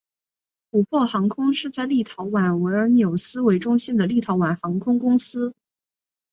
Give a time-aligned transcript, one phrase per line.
[0.71, 5.53] 琥珀航空是在立陶宛维尔纽斯为中心的立陶宛航空公司。